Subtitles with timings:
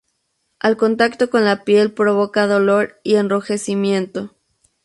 [0.57, 4.35] Al contacto con la piel provoca dolor y enrojecimiento.